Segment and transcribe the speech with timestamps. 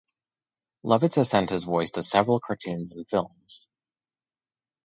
[0.83, 3.67] Lovitz has lent his voice to several cartoons and films.